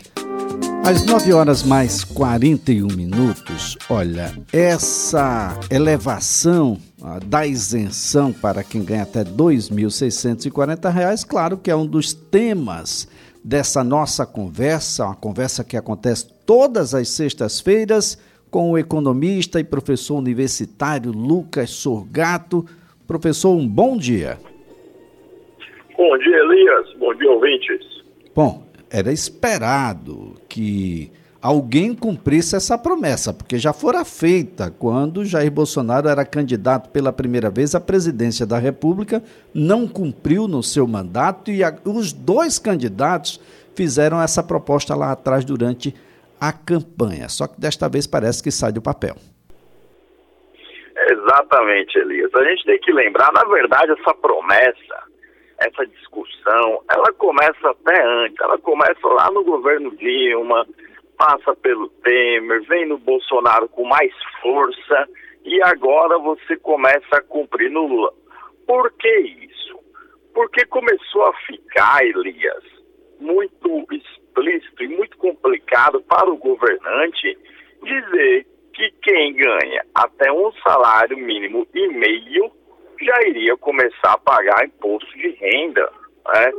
Às 0.85 1.05
9 1.05 1.33
horas 1.33 1.61
mais 1.61 2.03
41 2.03 2.87
minutos, 2.95 3.77
olha, 3.89 4.31
essa 4.51 5.59
elevação 5.69 6.77
ah, 7.03 7.19
da 7.23 7.45
isenção 7.45 8.33
para 8.33 8.63
quem 8.63 8.83
ganha 8.83 9.03
até 9.03 9.19
R$ 9.19 9.29
2.640, 9.31 11.27
claro 11.27 11.57
que 11.57 11.69
é 11.69 11.75
um 11.75 11.85
dos 11.85 12.13
temas 12.13 13.07
dessa 13.43 13.83
nossa 13.83 14.25
conversa, 14.25 15.05
uma 15.05 15.15
conversa 15.15 15.63
que 15.63 15.77
acontece 15.77 16.33
todas 16.45 16.95
as 16.95 17.09
sextas-feiras 17.09 18.17
com 18.49 18.71
o 18.71 18.77
economista 18.77 19.59
e 19.59 19.63
professor 19.63 20.17
universitário 20.17 21.11
Lucas 21.11 21.69
Sorgato. 21.69 22.65
Professor, 23.07 23.55
um 23.55 23.67
bom 23.67 23.95
dia. 23.95 24.39
Bom 25.95 26.17
dia, 26.17 26.37
Elias. 26.37 26.93
Bom 26.97 27.13
dia, 27.13 27.31
ouvintes. 27.31 28.03
Bom, 28.33 28.68
era 28.91 29.11
esperado 29.11 30.35
que 30.47 31.11
alguém 31.41 31.95
cumprisse 31.95 32.55
essa 32.55 32.77
promessa, 32.77 33.33
porque 33.33 33.57
já 33.57 33.71
fora 33.71 34.03
feita 34.03 34.69
quando 34.71 35.23
Jair 35.23 35.51
Bolsonaro 35.51 36.09
era 36.09 36.25
candidato 36.25 36.89
pela 36.89 37.13
primeira 37.13 37.49
vez 37.49 37.73
à 37.75 37.79
presidência 37.79 38.45
da 38.45 38.57
República, 38.57 39.23
não 39.53 39.87
cumpriu 39.87 40.47
no 40.47 40.61
seu 40.61 40.85
mandato 40.87 41.51
e 41.51 41.63
a, 41.63 41.73
os 41.85 42.11
dois 42.11 42.59
candidatos 42.59 43.39
fizeram 43.75 44.21
essa 44.21 44.43
proposta 44.43 44.95
lá 44.95 45.11
atrás 45.11 45.45
durante 45.45 45.95
a 46.39 46.51
campanha. 46.51 47.29
Só 47.29 47.47
que 47.47 47.59
desta 47.59 47.87
vez 47.87 48.05
parece 48.05 48.43
que 48.43 48.51
sai 48.51 48.71
do 48.71 48.81
papel. 48.81 49.15
Exatamente, 51.11 51.97
Elias. 51.97 52.29
A 52.35 52.43
gente 52.43 52.65
tem 52.65 52.79
que 52.79 52.91
lembrar, 52.91 53.31
na 53.33 53.43
verdade, 53.45 53.93
essa 53.93 54.13
promessa 54.15 54.88
essa 55.61 55.85
discussão, 55.85 56.83
ela 56.89 57.11
começa 57.13 57.69
até 57.69 58.03
antes, 58.03 58.39
ela 58.39 58.57
começa 58.59 59.07
lá 59.07 59.29
no 59.31 59.43
governo 59.43 59.95
Dilma, 59.95 60.65
passa 61.17 61.55
pelo 61.55 61.89
Temer, 61.89 62.63
vem 62.63 62.87
no 62.87 62.97
Bolsonaro 62.97 63.67
com 63.69 63.85
mais 63.85 64.13
força 64.41 65.07
e 65.43 65.61
agora 65.63 66.17
você 66.17 66.55
começa 66.57 67.17
a 67.17 67.21
cumprir 67.21 67.69
no 67.69 67.85
Lula. 67.87 68.13
Por 68.65 68.91
que 68.93 69.19
isso? 69.19 69.79
Porque 70.33 70.65
começou 70.65 71.25
a 71.25 71.33
ficar, 71.45 72.03
Elias, 72.03 72.63
muito 73.19 73.85
explícito 73.91 74.83
e 74.83 74.87
muito 74.87 75.17
complicado 75.17 76.01
para 76.03 76.29
o 76.29 76.37
governante 76.37 77.37
dizer 77.83 78.45
que 78.73 78.91
quem 79.01 79.33
ganha 79.33 79.83
até 79.93 80.31
um 80.31 80.51
salário 80.63 81.17
mínimo 81.17 81.67
e 81.73 81.87
meio 81.89 82.51
já 83.05 83.21
iria 83.27 83.57
começar 83.57 84.13
a 84.13 84.17
pagar 84.17 84.65
imposto 84.65 85.11
de 85.17 85.29
renda. 85.31 85.91
Né? 86.33 86.51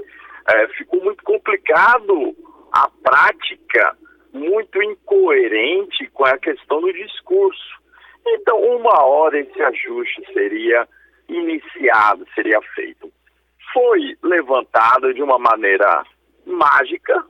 É, 0.48 0.68
ficou 0.68 1.02
muito 1.02 1.22
complicado 1.22 2.34
a 2.72 2.88
prática, 3.02 3.96
muito 4.32 4.82
incoerente 4.82 6.08
com 6.12 6.24
a 6.24 6.38
questão 6.38 6.80
do 6.80 6.92
discurso. 6.92 7.80
Então, 8.26 8.60
uma 8.60 9.04
hora 9.04 9.40
esse 9.40 9.62
ajuste 9.62 10.24
seria 10.32 10.86
iniciado, 11.28 12.26
seria 12.34 12.60
feito. 12.74 13.10
Foi 13.72 14.16
levantado 14.22 15.14
de 15.14 15.22
uma 15.22 15.38
maneira 15.38 16.04
mágica, 16.46 17.24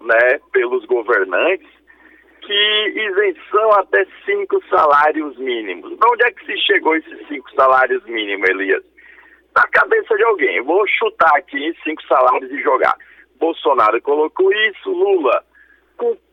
né, 0.00 0.38
pelos 0.52 0.84
governantes, 0.84 1.68
que 2.46 2.92
isenção 2.94 3.72
até 3.72 4.06
cinco 4.24 4.62
salários 4.68 5.36
mínimos. 5.38 5.90
De 5.98 6.06
onde 6.06 6.24
é 6.24 6.32
que 6.32 6.46
se 6.46 6.56
chegou 6.58 6.96
esses 6.96 7.26
cinco 7.28 7.50
salários 7.52 8.04
mínimos, 8.04 8.48
Elias? 8.48 8.84
Na 9.54 9.62
cabeça 9.68 10.14
de 10.16 10.22
alguém. 10.24 10.62
Vou 10.62 10.86
chutar 10.86 11.34
aqui 11.36 11.74
cinco 11.82 12.02
salários 12.06 12.50
e 12.50 12.62
jogar. 12.62 12.94
Bolsonaro 13.38 14.00
colocou 14.02 14.52
isso, 14.52 14.90
Lula 14.90 15.44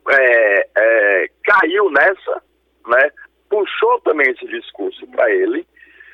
é, 0.10 0.70
é, 0.76 1.28
caiu 1.44 1.90
nessa, 1.90 2.44
né? 2.88 3.12
puxou 3.50 4.02
também 4.02 4.30
esse 4.32 4.46
discurso 4.48 5.06
para 5.08 5.32
ele, 5.32 5.66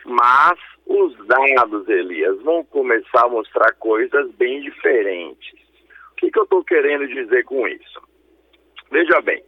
mas 0.06 0.60
os 0.86 1.16
dados, 1.28 1.88
Elias, 1.88 2.42
vão 2.42 2.64
começar 2.66 3.26
a 3.26 3.30
mostrar 3.30 3.74
coisas 3.76 4.32
bem 4.34 4.62
diferentes. 4.62 5.60
O 6.12 6.16
que, 6.16 6.32
que 6.32 6.40
eu 6.40 6.44
estou 6.44 6.64
querendo 6.64 7.08
dizer 7.08 7.44
com 7.46 7.68
isso? 7.68 8.02
Veja 8.92 9.22
bem, 9.22 9.44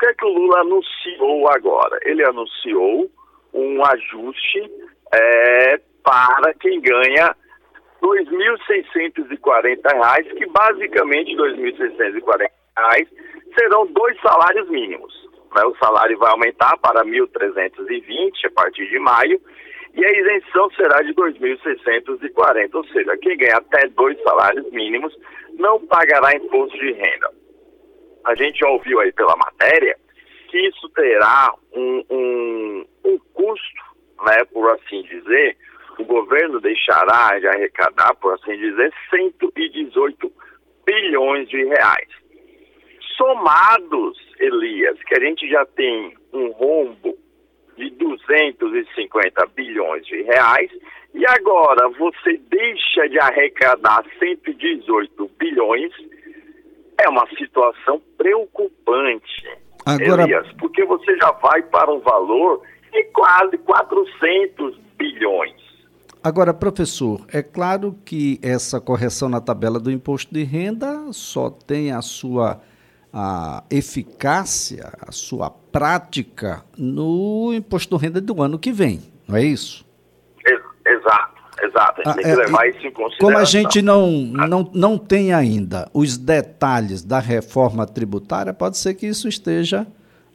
que 0.00 0.06
é 0.06 0.14
que 0.14 0.24
o 0.24 0.32
Lula 0.32 0.60
anunciou 0.60 1.46
agora? 1.50 1.98
Ele 2.02 2.24
anunciou 2.24 3.10
um 3.52 3.84
ajuste 3.84 4.72
é, 5.12 5.78
para 6.02 6.54
quem 6.54 6.80
ganha 6.80 7.36
R$ 8.02 8.24
2.640, 8.24 10.36
que 10.36 10.46
basicamente 10.46 11.36
R$ 11.36 11.54
2.640 11.54 12.50
serão 13.58 13.86
dois 13.88 14.18
salários 14.22 14.70
mínimos. 14.70 15.12
Né? 15.54 15.62
O 15.64 15.76
salário 15.76 16.18
vai 16.18 16.30
aumentar 16.30 16.78
para 16.78 17.04
1.320 17.04 18.46
a 18.46 18.50
partir 18.52 18.88
de 18.88 18.98
maio 18.98 19.38
e 19.92 20.02
a 20.02 20.18
isenção 20.18 20.70
será 20.70 21.02
de 21.02 21.12
2.640, 21.12 22.74
ou 22.74 22.86
seja, 22.86 23.18
quem 23.18 23.36
ganha 23.36 23.56
até 23.56 23.86
dois 23.88 24.18
salários 24.22 24.66
mínimos 24.70 25.14
não 25.58 25.78
pagará 25.86 26.34
imposto 26.34 26.78
de 26.78 26.92
renda. 26.92 27.39
A 28.24 28.34
gente 28.34 28.58
já 28.58 28.68
ouviu 28.68 29.00
aí 29.00 29.12
pela 29.12 29.36
matéria 29.36 29.96
que 30.48 30.58
isso 30.58 30.88
terá 30.90 31.54
um, 31.72 32.04
um, 32.10 32.86
um 33.04 33.18
custo, 33.32 33.82
né, 34.26 34.44
por 34.52 34.70
assim 34.72 35.02
dizer, 35.02 35.56
o 35.98 36.04
governo 36.04 36.60
deixará 36.60 37.38
de 37.38 37.46
arrecadar, 37.46 38.14
por 38.16 38.34
assim 38.34 38.56
dizer, 38.56 38.92
118 39.10 40.32
bilhões 40.84 41.48
de 41.48 41.64
reais. 41.64 42.08
Somados, 43.16 44.18
Elias, 44.38 44.98
que 45.04 45.14
a 45.14 45.20
gente 45.20 45.48
já 45.48 45.64
tem 45.66 46.14
um 46.32 46.50
rombo 46.50 47.16
de 47.76 47.90
250 47.90 49.46
bilhões 49.54 50.04
de 50.06 50.22
reais, 50.22 50.70
e 51.14 51.24
agora 51.26 51.88
você 51.90 52.40
deixa 52.48 53.08
de 53.08 53.18
arrecadar 53.18 54.04
118 54.18 55.30
bilhões, 55.38 55.92
é 57.04 57.08
uma 57.08 57.26
situação 57.36 58.00
preocupante, 58.16 59.58
agora... 59.84 60.22
Elias, 60.22 60.46
porque 60.58 60.84
você 60.84 61.16
já 61.16 61.30
vai 61.32 61.62
para 61.62 61.92
um 61.92 62.00
valor 62.00 62.62
de 62.92 63.04
quase 63.12 63.58
400 63.58 64.78
bilhões. 64.96 65.60
Agora, 66.22 66.52
professor, 66.52 67.24
é 67.32 67.42
claro 67.42 67.96
que 68.04 68.38
essa 68.42 68.80
correção 68.80 69.28
na 69.28 69.40
tabela 69.40 69.80
do 69.80 69.90
imposto 69.90 70.34
de 70.34 70.42
renda 70.42 71.12
só 71.12 71.48
tem 71.50 71.92
a 71.92 72.02
sua 72.02 72.60
a 73.12 73.64
eficácia, 73.70 74.92
a 75.00 75.10
sua 75.10 75.50
prática 75.50 76.64
no 76.78 77.52
imposto 77.52 77.96
de 77.96 78.04
renda 78.04 78.20
do 78.20 78.40
ano 78.40 78.58
que 78.58 78.70
vem, 78.70 79.00
não 79.26 79.36
é 79.36 79.42
isso? 79.42 79.84
Exato. 81.62 82.00
A 82.00 82.04
gente 82.04 82.08
ah, 82.08 82.14
tem 82.14 82.24
que 82.24 82.30
é, 82.30 82.36
levar 82.36 82.68
isso 82.68 82.86
em 82.86 82.90
consideração. 82.90 83.18
Como 83.18 83.38
a 83.38 83.44
gente 83.44 83.82
não, 83.82 84.10
não, 84.10 84.70
não 84.72 84.98
tem 84.98 85.32
ainda 85.32 85.88
os 85.92 86.16
detalhes 86.16 87.02
da 87.02 87.18
reforma 87.18 87.86
tributária, 87.86 88.54
pode 88.54 88.78
ser 88.78 88.94
que 88.94 89.06
isso 89.06 89.28
esteja 89.28 89.86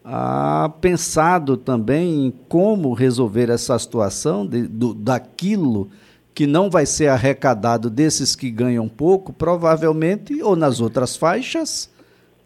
ah, 0.04 0.72
pensado 0.80 1.58
também 1.58 2.28
em 2.28 2.32
como 2.48 2.94
resolver 2.94 3.50
essa 3.50 3.78
situação 3.80 4.46
de, 4.46 4.68
do, 4.68 4.94
daquilo 4.94 5.90
que 6.36 6.46
não 6.46 6.70
vai 6.70 6.86
ser 6.86 7.08
arrecadado 7.08 7.90
desses 7.90 8.36
que 8.36 8.52
ganham 8.52 8.88
pouco, 8.88 9.34
provavelmente, 9.34 10.44
ou 10.44 10.56
nas 10.56 10.82
outras 10.82 11.16
faixas, 11.16 11.90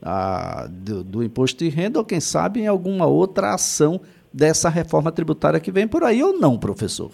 a, 0.02 0.68
do, 0.70 1.04
do, 1.04 1.24
imposto 1.24 1.64
de 1.64 1.70
renda 1.70 2.00
ou, 2.00 2.06
quem 2.06 2.20
sabe, 2.20 2.62
em 2.62 2.68
alguma 2.68 3.08
outra 3.08 3.54
ação 3.56 4.00
dessa 4.32 4.70
reforma 4.70 5.12
tributária 5.12 5.60
que 5.60 5.72
vem 5.72 5.88
por 5.88 6.04
aí 6.04 6.24
ou 6.24 6.40
não, 6.40 6.58
professor? 6.58 7.12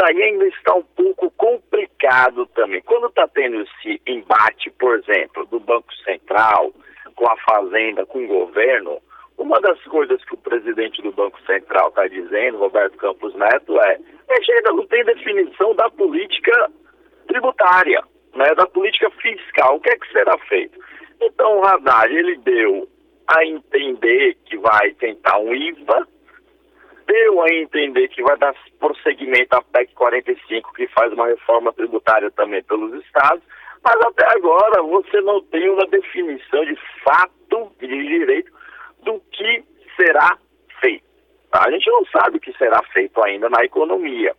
Daí 0.00 0.22
ainda 0.22 0.46
está 0.46 0.74
um 0.74 0.82
pouco 0.82 1.30
complicado 1.32 2.46
também. 2.54 2.80
Quando 2.80 3.08
está 3.08 3.28
tendo 3.28 3.60
esse 3.60 4.00
embate, 4.06 4.70
por 4.70 4.98
exemplo, 4.98 5.44
do 5.44 5.60
Banco 5.60 5.94
Central 5.96 6.72
com 7.14 7.28
a 7.28 7.36
Fazenda, 7.36 8.06
com 8.06 8.24
o 8.24 8.26
governo, 8.26 8.98
uma 9.36 9.60
das 9.60 9.78
coisas 9.84 10.24
que 10.24 10.32
o 10.32 10.38
presidente 10.38 11.02
do 11.02 11.12
Banco 11.12 11.38
Central 11.42 11.90
está 11.90 12.06
dizendo, 12.06 12.56
Roberto 12.56 12.96
Campos 12.96 13.34
Neto, 13.34 13.78
é 13.78 13.98
que 14.40 14.52
ainda 14.52 14.72
não 14.72 14.86
tem 14.86 15.04
definição 15.04 15.74
da 15.74 15.90
política 15.90 16.70
tributária 17.26 18.02
né, 18.34 18.54
da 18.54 18.66
política 18.68 19.10
fiscal. 19.10 19.76
O 19.76 19.80
que 19.80 19.90
é 19.90 19.98
que 19.98 20.12
será 20.12 20.38
feito? 20.48 20.78
Então 21.20 21.58
o 21.58 21.66
Haddad, 21.66 22.10
ele 22.10 22.38
deu 22.38 22.88
a 23.26 23.44
entender 23.44 24.34
que 24.46 24.56
vai 24.56 24.92
tentar 24.92 25.38
um 25.38 25.54
IVA, 25.54 26.08
deu 27.10 27.42
a 27.42 27.52
entender 27.52 28.08
que 28.08 28.22
vai 28.22 28.36
dar 28.38 28.54
prosseguimento 28.78 29.56
à 29.56 29.62
PEC 29.62 29.92
45, 29.94 30.72
que 30.74 30.86
faz 30.88 31.12
uma 31.12 31.26
reforma 31.26 31.72
tributária 31.72 32.30
também 32.30 32.62
pelos 32.62 33.04
estados, 33.04 33.42
mas 33.82 33.96
até 34.02 34.26
agora 34.36 34.82
você 34.82 35.20
não 35.22 35.42
tem 35.44 35.68
uma 35.68 35.86
definição 35.88 36.64
de 36.64 36.76
fato 37.02 37.72
e 37.80 37.86
de 37.86 38.06
direito 38.06 38.52
do 39.02 39.20
que 39.32 39.64
será 39.96 40.38
feito. 40.80 41.04
Tá? 41.50 41.64
A 41.66 41.70
gente 41.72 41.90
não 41.90 42.04
sabe 42.06 42.36
o 42.36 42.40
que 42.40 42.56
será 42.56 42.80
feito 42.92 43.20
ainda 43.24 43.48
na 43.48 43.64
economia. 43.64 44.34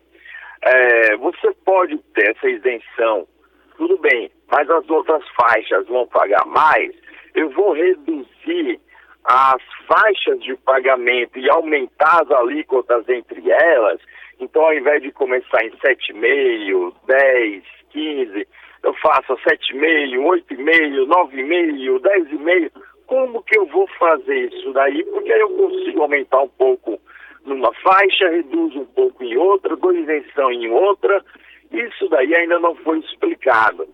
É, 0.62 1.18
você 1.18 1.51
pode 1.65 1.97
ter 2.13 2.31
essa 2.31 2.47
isenção 2.47 3.27
tudo 3.75 3.97
bem, 3.97 4.31
mas 4.50 4.69
as 4.69 4.88
outras 4.89 5.23
faixas 5.29 5.88
vão 5.88 6.06
pagar 6.07 6.45
mais, 6.45 6.94
eu 7.33 7.50
vou 7.50 7.73
reduzir 7.73 8.79
as 9.25 9.62
faixas 9.88 10.41
de 10.41 10.56
pagamento 10.57 11.38
e 11.38 11.50
aumentar 11.50 12.23
as 12.23 12.31
alíquotas 12.31 13.07
entre 13.07 13.50
elas. 13.50 14.00
Então, 14.39 14.63
ao 14.63 14.73
invés 14.73 15.01
de 15.01 15.12
começar 15.12 15.63
em 15.63 15.71
7,5, 15.71 16.94
10, 17.06 17.63
15, 17.91 18.47
eu 18.83 18.94
faço 18.95 19.33
7,5, 19.47 20.18
8,5, 20.50 21.07
9,5, 21.07 22.00
10,5. 22.00 22.71
Como 23.06 23.44
que 23.44 23.59
eu 23.59 23.65
vou 23.68 23.88
fazer 24.00 24.51
isso 24.51 24.73
daí? 24.73 25.03
Porque 25.06 25.31
aí 25.31 25.39
eu 25.41 25.50
consigo 25.50 26.01
aumentar 26.01 26.41
um 26.41 26.50
pouco 26.50 27.00
numa 27.45 27.73
faixa, 27.75 28.30
reduzo 28.30 28.80
um 28.80 28.85
pouco 28.85 29.23
em 29.23 29.35
outra, 29.37 29.75
dou 29.75 29.94
isenção 29.94 30.51
em 30.51 30.69
outra, 30.69 31.23
isso 31.71 32.07
daí 32.09 32.33
ainda 32.33 32.59
não 32.59 32.75
foi 32.75 32.99
explicado. 32.99 33.87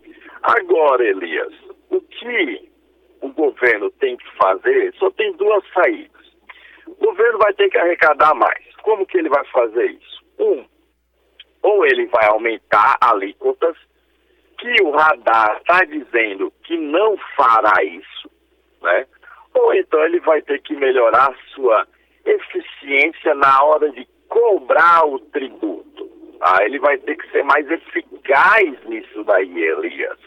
Agora, 0.43 1.03
Elias, 1.03 1.53
o 1.89 1.99
que 2.01 2.61
governo 3.37 3.91
tem 3.91 4.17
que 4.17 4.29
fazer 4.35 4.93
só 4.95 5.11
tem 5.11 5.31
duas 5.33 5.63
saídas. 5.71 6.27
O 6.87 6.95
governo 6.95 7.37
vai 7.37 7.53
ter 7.53 7.69
que 7.69 7.77
arrecadar 7.77 8.33
mais. 8.33 8.75
Como 8.81 9.05
que 9.05 9.17
ele 9.17 9.29
vai 9.29 9.45
fazer 9.45 9.91
isso? 9.91 10.25
Um, 10.39 10.65
ou 11.61 11.85
ele 11.85 12.07
vai 12.07 12.27
aumentar 12.29 12.97
alíquotas, 12.99 13.77
que 14.57 14.83
o 14.83 14.91
radar 14.91 15.57
está 15.57 15.83
dizendo 15.85 16.51
que 16.63 16.77
não 16.77 17.15
fará 17.35 17.83
isso, 17.83 18.31
né? 18.81 19.05
Ou 19.53 19.73
então 19.73 20.03
ele 20.03 20.19
vai 20.21 20.41
ter 20.41 20.59
que 20.61 20.75
melhorar 20.75 21.35
sua 21.53 21.87
eficiência 22.25 23.35
na 23.35 23.63
hora 23.63 23.91
de 23.91 24.07
cobrar 24.27 25.05
o 25.05 25.19
tributo. 25.19 26.09
Ah, 26.41 26.63
ele 26.63 26.79
vai 26.79 26.97
ter 26.97 27.15
que 27.17 27.29
ser 27.31 27.43
mais 27.43 27.69
eficaz 27.69 28.83
nisso 28.85 29.23
daí, 29.23 29.63
Elias. 29.63 30.17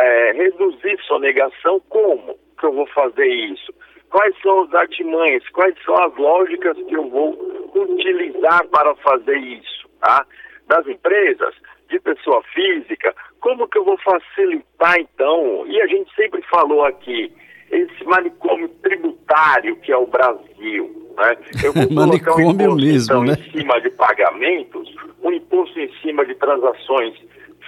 É, 0.00 0.32
reduzir 0.32 1.00
sonegação, 1.04 1.80
como 1.88 2.36
que 2.64 2.66
eu 2.66 2.72
vou 2.72 2.86
fazer 2.86 3.26
isso? 3.26 3.72
Quais 4.10 4.34
são 4.40 4.62
os 4.62 4.74
artimanhas? 4.74 5.46
Quais 5.50 5.74
são 5.84 5.94
as 6.02 6.16
lógicas 6.16 6.76
que 6.76 6.96
eu 6.96 7.08
vou 7.10 7.32
utilizar 7.74 8.66
para 8.68 8.94
fazer 8.96 9.36
isso? 9.36 9.88
Tá? 10.00 10.24
Das 10.66 10.86
empresas, 10.86 11.54
de 11.90 12.00
pessoa 12.00 12.42
física, 12.54 13.14
como 13.40 13.68
que 13.68 13.76
eu 13.76 13.84
vou 13.84 13.98
facilitar 13.98 14.98
então? 14.98 15.66
E 15.66 15.80
a 15.82 15.86
gente 15.86 16.14
sempre 16.14 16.42
falou 16.42 16.84
aqui, 16.84 17.30
esse 17.70 18.04
manicômio 18.04 18.68
tributário 18.82 19.76
que 19.76 19.92
é 19.92 19.96
o 19.96 20.06
Brasil. 20.06 21.12
Né? 21.16 21.36
Eu 21.62 21.72
vou 21.72 21.90
manicômio 21.92 22.46
um 22.46 22.50
imposto, 22.52 22.76
mesmo, 22.76 23.04
então, 23.04 23.24
né? 23.24 23.34
em 23.34 23.58
cima 23.58 23.80
de 23.80 23.90
pagamentos, 23.90 24.94
um 25.22 25.32
imposto 25.32 25.78
em 25.78 25.92
cima 26.00 26.24
de 26.24 26.34
transações 26.36 27.14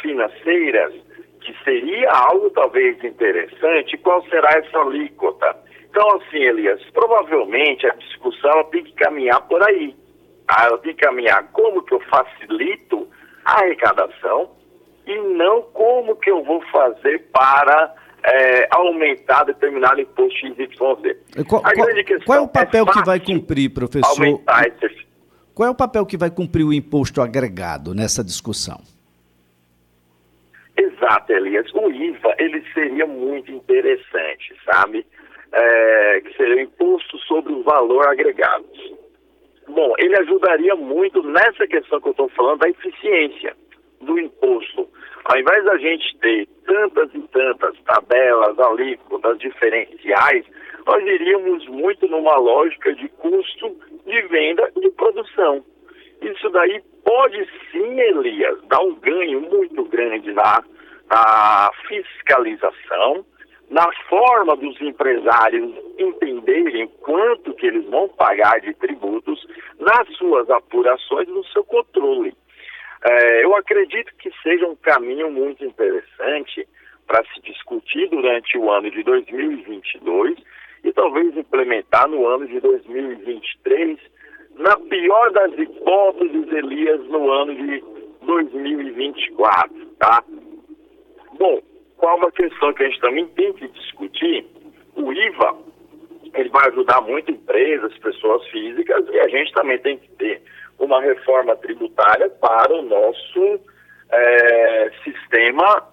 financeiras, 0.00 0.94
que 1.46 1.64
seria 1.64 2.10
algo 2.10 2.50
talvez 2.50 3.02
interessante, 3.04 3.96
qual 3.98 4.22
será 4.24 4.50
essa 4.58 4.78
alíquota? 4.78 5.56
Então, 5.88 6.16
assim, 6.16 6.38
Elias, 6.38 6.82
provavelmente 6.92 7.86
a 7.86 7.94
discussão 7.94 8.64
tem 8.64 8.82
que 8.82 8.92
caminhar 8.94 9.40
por 9.42 9.62
aí. 9.62 9.94
Ela 10.60 10.78
tem 10.78 10.94
que 10.94 11.04
caminhar 11.04 11.44
como 11.52 11.82
que 11.82 11.94
eu 11.94 12.00
facilito 12.00 13.08
a 13.44 13.60
arrecadação 13.60 14.50
e 15.06 15.16
não 15.36 15.62
como 15.62 16.16
que 16.16 16.30
eu 16.30 16.42
vou 16.42 16.60
fazer 16.72 17.30
para 17.32 17.94
é, 18.24 18.68
aumentar 18.72 19.44
determinado 19.44 20.00
imposto 20.00 20.38
XYZ. 20.40 21.46
Qual, 21.48 21.62
qual, 21.62 21.72
qual 22.24 22.38
é 22.38 22.40
o 22.40 22.48
papel 22.48 22.84
é 22.88 22.92
que 22.92 23.04
vai 23.04 23.20
cumprir, 23.20 23.70
professor? 23.70 24.42
Esse... 24.82 25.06
Qual 25.54 25.68
é 25.68 25.70
o 25.70 25.74
papel 25.74 26.04
que 26.04 26.16
vai 26.16 26.30
cumprir 26.30 26.64
o 26.64 26.72
imposto 26.72 27.22
agregado 27.22 27.94
nessa 27.94 28.22
discussão? 28.24 28.95
Exato, 31.06 31.32
Elias. 31.32 31.72
O 31.72 31.88
IVA, 31.88 32.34
ele 32.38 32.64
seria 32.74 33.06
muito 33.06 33.52
interessante, 33.52 34.54
sabe? 34.64 35.06
É, 35.52 36.20
que 36.20 36.36
seria 36.36 36.56
o 36.56 36.60
imposto 36.60 37.16
sobre 37.18 37.52
o 37.52 37.62
valor 37.62 38.08
agregado. 38.08 38.66
Bom, 39.68 39.94
ele 39.98 40.16
ajudaria 40.16 40.74
muito 40.74 41.22
nessa 41.22 41.66
questão 41.68 42.00
que 42.00 42.08
eu 42.08 42.10
estou 42.10 42.28
falando 42.30 42.58
da 42.58 42.68
eficiência 42.68 43.54
do 44.00 44.18
imposto. 44.18 44.88
Ao 45.26 45.38
invés 45.38 45.64
da 45.64 45.76
gente 45.78 46.18
ter 46.18 46.48
tantas 46.66 47.14
e 47.14 47.20
tantas 47.28 47.78
tabelas, 47.82 48.58
alíquotas, 48.58 49.38
diferenciais, 49.38 50.44
nós 50.84 51.04
iríamos 51.04 51.66
muito 51.68 52.06
numa 52.08 52.36
lógica 52.36 52.92
de 52.94 53.08
custo 53.10 53.76
de 54.06 54.22
venda 54.22 54.70
e 54.76 54.80
de 54.80 54.90
produção. 54.90 55.64
Isso 56.20 56.50
daí 56.50 56.82
pode 57.04 57.48
sim, 57.70 58.00
Elias, 58.00 58.58
dar 58.68 58.80
um 58.80 58.94
ganho 58.96 59.40
muito 59.40 59.84
grande 59.84 60.32
na, 60.32 60.62
na 61.10 61.70
fiscalização, 61.88 63.24
na 63.70 63.88
forma 64.08 64.56
dos 64.56 64.80
empresários 64.80 65.74
entenderem 65.98 66.88
quanto 67.00 67.54
que 67.54 67.66
eles 67.66 67.84
vão 67.86 68.08
pagar 68.08 68.60
de 68.60 68.72
tributos 68.74 69.46
nas 69.78 70.08
suas 70.16 70.48
apurações, 70.50 71.28
no 71.28 71.44
seu 71.46 71.64
controle. 71.64 72.34
É, 73.04 73.44
eu 73.44 73.54
acredito 73.56 74.12
que 74.18 74.30
seja 74.42 74.66
um 74.66 74.76
caminho 74.76 75.30
muito 75.30 75.64
interessante 75.64 76.66
para 77.06 77.24
se 77.24 77.40
discutir 77.42 78.08
durante 78.08 78.56
o 78.58 78.70
ano 78.70 78.90
de 78.90 79.02
2022 79.02 80.38
e 80.84 80.92
talvez 80.92 81.36
implementar 81.36 82.08
no 82.08 82.26
ano 82.26 82.46
de 82.46 82.60
2023, 82.60 83.98
na 84.56 84.76
pior 84.76 85.30
das 85.32 85.52
hipóteses, 85.58 86.52
Elias, 86.52 87.00
no 87.08 87.30
ano 87.30 87.54
de 87.54 87.84
2024, 88.22 89.86
tá? 89.98 90.22
Bom, 91.38 91.60
qual 91.96 92.16
uma 92.18 92.30
questão 92.30 92.72
que 92.72 92.82
a 92.82 92.88
gente 92.88 93.00
também 93.00 93.26
tem 93.28 93.52
que 93.54 93.68
discutir? 93.68 94.46
O 94.94 95.12
IVA, 95.12 95.56
ele 96.34 96.48
vai 96.50 96.68
ajudar 96.68 97.00
muito 97.02 97.30
empresas, 97.30 97.96
pessoas 97.98 98.46
físicas, 98.48 99.06
e 99.08 99.20
a 99.20 99.28
gente 99.28 99.52
também 99.52 99.78
tem 99.78 99.98
que 99.98 100.08
ter 100.12 100.42
uma 100.78 101.00
reforma 101.00 101.56
tributária 101.56 102.28
para 102.30 102.74
o 102.74 102.82
nosso 102.82 103.60
é, 104.10 104.90
sistema 105.04 105.86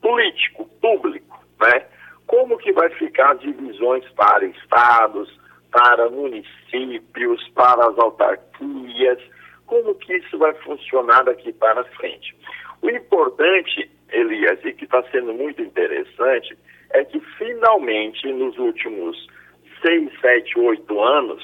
político, 0.00 0.66
público, 0.80 1.38
né? 1.60 1.84
Como 2.26 2.56
que 2.58 2.72
vai 2.72 2.88
ficar 2.90 3.34
divisões 3.36 4.08
para 4.10 4.44
estados, 4.46 5.28
para 5.70 6.08
municípios, 6.08 7.48
para 7.54 7.88
as 7.88 7.98
autarquias, 7.98 9.18
como 9.66 9.94
que 9.96 10.16
isso 10.16 10.38
vai 10.38 10.54
funcionar 10.54 11.24
daqui 11.24 11.52
para 11.52 11.84
frente. 11.84 12.36
O 12.82 12.88
importante, 12.88 13.90
Elias, 14.12 14.58
e 14.64 14.72
que 14.72 14.84
está 14.84 15.02
sendo 15.10 15.32
muito 15.32 15.62
interessante, 15.62 16.56
é 16.90 17.04
que 17.04 17.20
finalmente, 17.38 18.32
nos 18.32 18.58
últimos 18.58 19.26
seis, 19.82 20.10
sete, 20.20 20.58
oito 20.58 21.00
anos, 21.00 21.42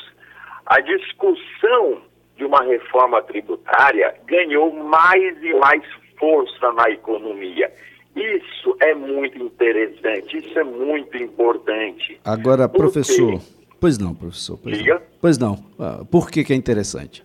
a 0.67 0.81
discussão 0.81 2.03
de 2.37 2.45
uma 2.45 2.63
reforma 2.63 3.23
tributária 3.23 4.15
ganhou 4.27 4.73
mais 4.73 5.43
e 5.43 5.55
mais 5.55 5.83
força 6.19 6.73
na 6.73 6.91
economia. 6.91 7.71
Isso 8.15 8.77
é 8.81 8.95
muito 8.95 9.39
interessante, 9.39 10.39
isso 10.39 10.59
é 10.59 10.65
muito 10.65 11.17
importante. 11.17 12.19
Agora, 12.25 12.69
professor. 12.69 13.41
Pois 13.79 13.99
não, 13.99 14.15
professor. 14.15 14.59
Pois 14.63 14.79
Diga. 14.79 14.95
Não. 14.95 15.03
Pois 15.21 15.39
não. 15.39 15.59
Ah, 15.79 16.03
por 16.11 16.31
que, 16.31 16.43
que 16.43 16.53
é 16.53 16.57
interessante? 16.57 17.23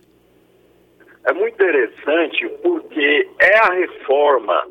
É 1.24 1.32
muito 1.32 1.54
interessante 1.54 2.48
porque 2.62 3.28
é 3.38 3.58
a 3.58 3.72
reforma, 3.72 4.66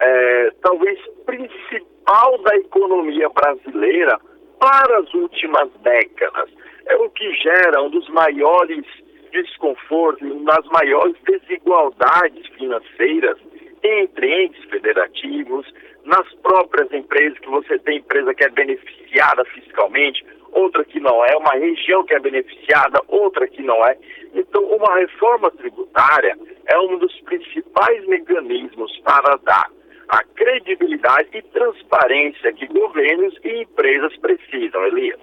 é, 0.00 0.50
talvez 0.62 0.98
principal 1.26 2.38
da 2.42 2.56
economia 2.56 3.28
brasileira 3.28 4.18
para 4.58 4.98
as 4.98 5.12
últimas 5.14 5.70
décadas. 5.82 6.50
É 6.86 6.96
o 6.96 7.10
que 7.10 7.32
gera 7.34 7.82
um 7.82 7.90
dos 7.90 8.08
maiores 8.10 8.84
desconfortos, 9.32 10.30
uma 10.30 10.54
das 10.54 10.66
maiores 10.66 11.16
desigualdades 11.24 12.46
financeiras 12.58 13.38
entre 13.82 14.44
entes 14.44 14.64
federativos, 14.70 15.66
nas 16.04 16.32
próprias 16.34 16.92
empresas, 16.92 17.38
que 17.38 17.48
você 17.48 17.78
tem 17.80 17.98
empresa 17.98 18.34
que 18.34 18.44
é 18.44 18.48
beneficiada 18.48 19.44
fiscalmente, 19.46 20.24
outra 20.52 20.84
que 20.84 21.00
não 21.00 21.24
é, 21.24 21.36
uma 21.36 21.52
região 21.52 22.04
que 22.04 22.14
é 22.14 22.20
beneficiada, 22.20 23.00
outra 23.08 23.46
que 23.48 23.62
não 23.62 23.84
é. 23.86 23.96
Então, 24.34 24.62
uma 24.64 24.94
reforma 24.96 25.50
tributária 25.52 26.36
é 26.66 26.78
um 26.78 26.98
dos 26.98 27.18
principais 27.22 28.06
mecanismos 28.06 28.96
para 29.00 29.36
dar 29.44 29.70
a 30.12 30.22
credibilidade 30.24 31.30
e 31.32 31.40
transparência 31.40 32.52
que 32.52 32.66
governos 32.66 33.34
e 33.42 33.62
empresas 33.62 34.14
precisam, 34.18 34.84
Elias. 34.84 35.18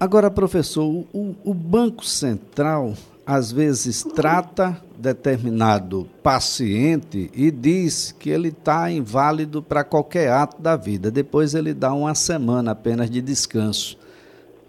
Agora, 0.00 0.30
professor, 0.30 0.82
o, 0.82 1.36
o 1.44 1.52
Banco 1.52 2.04
Central 2.06 2.94
às 3.24 3.52
vezes 3.52 4.02
trata 4.02 4.82
determinado 4.96 6.08
paciente 6.22 7.30
e 7.34 7.50
diz 7.50 8.12
que 8.12 8.30
ele 8.30 8.48
está 8.48 8.90
inválido 8.90 9.62
para 9.62 9.84
qualquer 9.84 10.30
ato 10.30 10.60
da 10.60 10.74
vida. 10.74 11.10
Depois 11.10 11.54
ele 11.54 11.74
dá 11.74 11.92
uma 11.92 12.14
semana 12.14 12.72
apenas 12.72 13.10
de 13.10 13.20
descanso. 13.20 13.98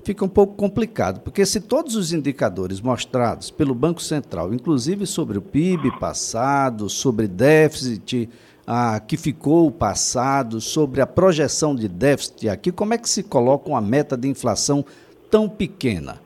Fica 0.03 0.25
um 0.25 0.29
pouco 0.29 0.55
complicado, 0.55 1.21
porque 1.21 1.45
se 1.45 1.61
todos 1.61 1.95
os 1.95 2.11
indicadores 2.11 2.81
mostrados 2.81 3.49
pelo 3.49 3.73
Banco 3.73 4.01
Central, 4.01 4.53
inclusive 4.53 5.05
sobre 5.05 5.37
o 5.37 5.41
PIB 5.41 5.97
passado, 5.97 6.89
sobre 6.89 7.27
déficit 7.27 8.29
ah, 8.67 8.99
que 8.99 9.15
ficou 9.15 9.71
passado, 9.71 10.59
sobre 10.59 10.99
a 10.99 11.07
projeção 11.07 11.73
de 11.73 11.87
déficit 11.87 12.49
aqui, 12.49 12.71
como 12.71 12.93
é 12.93 12.97
que 12.97 13.09
se 13.09 13.23
coloca 13.23 13.69
uma 13.69 13.81
meta 13.81 14.17
de 14.17 14.27
inflação 14.27 14.83
tão 15.31 15.47
pequena? 15.47 16.21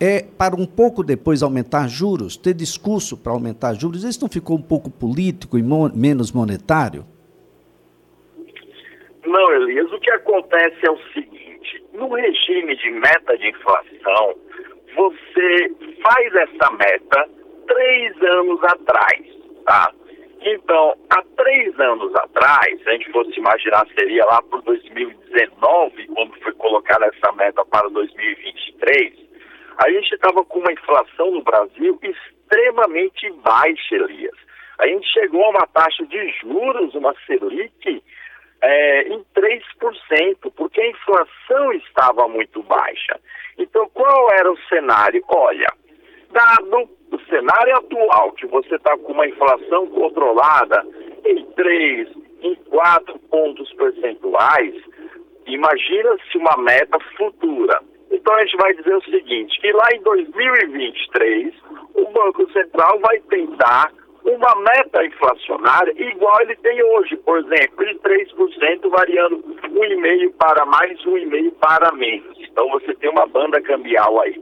é 0.00 0.22
para 0.22 0.54
um 0.54 0.66
pouco 0.66 1.02
depois 1.02 1.42
aumentar 1.42 1.88
juros, 1.88 2.36
ter 2.36 2.54
discurso 2.54 3.16
para 3.16 3.32
aumentar 3.32 3.74
juros, 3.74 4.04
isso 4.04 4.20
não 4.20 4.28
ficou 4.28 4.56
um 4.56 4.62
pouco 4.62 4.90
político 4.90 5.58
e 5.58 5.62
menos 5.62 6.32
monetário? 6.32 7.04
Não, 9.24 9.52
Elias, 9.54 9.90
o 9.92 9.98
que 9.98 10.10
acontece 10.10 10.86
é 10.86 10.90
o 10.90 10.98
seguinte, 11.12 11.45
no 11.96 12.12
regime 12.14 12.76
de 12.76 12.90
meta 12.90 13.36
de 13.38 13.48
inflação, 13.48 14.34
você 14.94 15.70
faz 16.02 16.34
essa 16.34 16.70
meta 16.72 17.28
três 17.66 18.22
anos 18.22 18.62
atrás, 18.64 19.26
tá? 19.64 19.92
Então, 20.40 20.94
há 21.10 21.22
três 21.36 21.78
anos 21.80 22.14
atrás, 22.14 22.80
se 22.82 22.88
a 22.88 22.92
gente 22.92 23.10
fosse 23.10 23.36
imaginar, 23.38 23.86
seria 23.98 24.24
lá 24.26 24.40
por 24.42 24.62
2019, 24.62 26.06
quando 26.08 26.40
foi 26.40 26.52
colocada 26.52 27.06
essa 27.06 27.32
meta 27.32 27.64
para 27.64 27.88
2023, 27.88 29.14
a 29.78 29.90
gente 29.90 30.14
estava 30.14 30.44
com 30.44 30.60
uma 30.60 30.72
inflação 30.72 31.32
no 31.32 31.42
Brasil 31.42 31.98
extremamente 32.02 33.30
baixa, 33.42 33.94
Elias. 33.96 34.36
A 34.78 34.86
gente 34.86 35.06
chegou 35.12 35.44
a 35.44 35.50
uma 35.50 35.66
taxa 35.66 36.04
de 36.06 36.28
juros, 36.40 36.94
uma 36.94 37.14
Selic, 37.26 38.02
é, 38.62 39.08
em 39.08 39.24
3%, 39.34 40.52
porque 40.56 40.80
a 40.80 40.90
inflação 40.90 41.72
estava 41.72 42.28
muito 42.28 42.62
baixa. 42.62 43.20
Então, 43.58 43.88
qual 43.90 44.30
era 44.32 44.50
o 44.50 44.58
cenário? 44.68 45.22
Olha, 45.28 45.72
dado 46.30 46.88
o 47.10 47.18
cenário 47.28 47.76
atual, 47.76 48.32
que 48.32 48.46
você 48.46 48.74
está 48.74 48.96
com 48.98 49.12
uma 49.12 49.26
inflação 49.26 49.86
controlada 49.88 50.84
em 51.24 51.44
3, 51.52 52.08
em 52.42 52.54
4 52.54 53.18
pontos 53.30 53.72
percentuais, 53.74 54.74
imagina-se 55.46 56.38
uma 56.38 56.56
meta 56.58 56.98
futura 57.16 57.80
então 58.10 58.34
a 58.34 58.44
gente 58.44 58.56
vai 58.56 58.74
dizer 58.74 58.94
o 58.94 59.04
seguinte, 59.04 59.60
que 59.60 59.72
lá 59.72 59.88
em 59.94 60.02
2023 60.02 61.54
o 61.94 62.10
Banco 62.10 62.50
Central 62.52 62.98
vai 63.00 63.20
tentar 63.20 63.92
uma 64.26 64.54
meta 64.56 65.04
inflacionária 65.04 65.94
igual 65.96 66.40
ele 66.42 66.56
tem 66.56 66.82
hoje, 66.82 67.16
por 67.18 67.38
exemplo, 67.38 67.86
de 67.86 67.94
3%, 68.00 68.90
variando 68.90 69.36
1,5% 69.36 70.32
para 70.36 70.66
mais, 70.66 70.98
1,5% 71.04 71.52
para 71.60 71.92
menos. 71.92 72.36
Então 72.40 72.68
você 72.70 72.94
tem 72.94 73.08
uma 73.08 73.26
banda 73.26 73.60
cambial 73.62 74.20
aí. 74.20 74.40